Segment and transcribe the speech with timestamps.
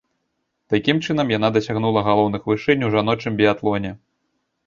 [0.73, 3.91] Такім чынам, яна дасягнула галоўных вышынь у жаночым біятлоне.